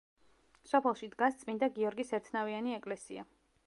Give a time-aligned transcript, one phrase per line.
[0.71, 3.33] სოფელში დგას წმინდა გიორგის ერთნავიანი ეკლესია.